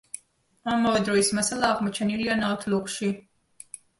ამავე 0.75 1.01
დროის 1.09 1.29
მასალა 1.39 1.69
აღმოჩენილია 1.75 2.37
ნავთლუღში. 2.41 3.13